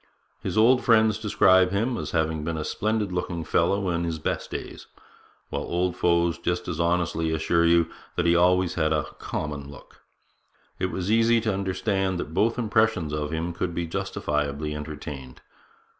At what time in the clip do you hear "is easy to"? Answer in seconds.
10.91-11.53